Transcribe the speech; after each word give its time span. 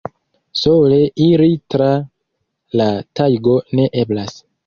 Sole 0.61 0.95
iri 1.25 1.49
tra 1.75 1.91
la 2.81 2.89
tajgo 3.21 3.55
ne 3.81 3.89
eblas! 4.05 4.43